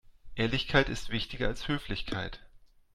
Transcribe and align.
Ehrlichkeit 0.35 0.89
ist 0.89 1.11
wichtiger 1.11 1.45
als 1.47 1.67
Höflichkeit. 1.67 2.41